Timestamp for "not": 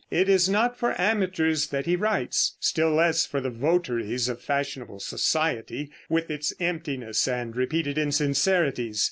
0.49-0.75